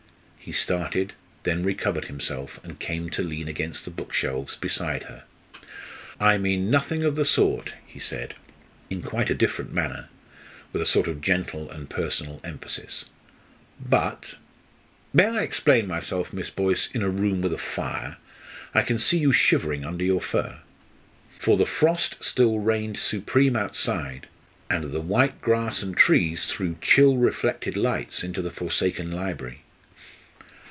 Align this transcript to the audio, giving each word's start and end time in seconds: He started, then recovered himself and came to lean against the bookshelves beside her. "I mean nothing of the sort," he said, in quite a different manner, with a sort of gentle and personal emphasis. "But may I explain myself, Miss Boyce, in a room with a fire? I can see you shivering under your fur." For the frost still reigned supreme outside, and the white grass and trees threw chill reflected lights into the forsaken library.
He 0.43 0.51
started, 0.51 1.13
then 1.43 1.63
recovered 1.63 2.05
himself 2.05 2.59
and 2.63 2.79
came 2.79 3.11
to 3.11 3.21
lean 3.21 3.47
against 3.47 3.85
the 3.85 3.91
bookshelves 3.91 4.55
beside 4.55 5.03
her. 5.03 5.23
"I 6.19 6.39
mean 6.39 6.71
nothing 6.71 7.03
of 7.03 7.15
the 7.15 7.25
sort," 7.25 7.73
he 7.85 7.99
said, 7.99 8.33
in 8.89 9.03
quite 9.03 9.29
a 9.29 9.35
different 9.35 9.71
manner, 9.71 10.09
with 10.73 10.81
a 10.81 10.85
sort 10.87 11.07
of 11.07 11.21
gentle 11.21 11.69
and 11.69 11.87
personal 11.91 12.41
emphasis. 12.43 13.05
"But 13.79 14.33
may 15.13 15.27
I 15.27 15.41
explain 15.43 15.85
myself, 15.85 16.33
Miss 16.33 16.49
Boyce, 16.49 16.89
in 16.91 17.03
a 17.03 17.09
room 17.09 17.43
with 17.43 17.53
a 17.53 17.59
fire? 17.59 18.17
I 18.73 18.81
can 18.81 18.97
see 18.97 19.19
you 19.19 19.31
shivering 19.31 19.85
under 19.85 20.03
your 20.03 20.21
fur." 20.21 20.61
For 21.37 21.55
the 21.55 21.67
frost 21.67 22.15
still 22.19 22.57
reigned 22.57 22.97
supreme 22.97 23.55
outside, 23.55 24.25
and 24.71 24.85
the 24.85 25.01
white 25.01 25.39
grass 25.39 25.83
and 25.83 25.95
trees 25.95 26.47
threw 26.47 26.77
chill 26.81 27.17
reflected 27.17 27.77
lights 27.77 28.23
into 28.23 28.41
the 28.41 28.49
forsaken 28.51 29.11
library. 29.11 29.61